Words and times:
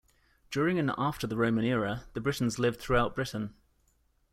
During 0.49 0.79
and 0.79 0.89
after 0.97 1.27
the 1.27 1.37
Roman 1.37 1.63
era, 1.63 2.05
the 2.13 2.21
Britons 2.21 2.57
lived 2.57 2.79
throughout 2.79 3.13
Britain. 3.13 3.53